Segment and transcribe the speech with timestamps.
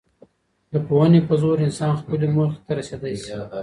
[0.71, 3.31] د پوهني په زور انسان خپلي موخې ته رسېدی سي.